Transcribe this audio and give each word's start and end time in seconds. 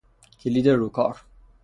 کلید 0.39 0.67
روکار 0.69 1.17